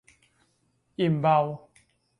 [0.99, 1.37] อิ่มเบา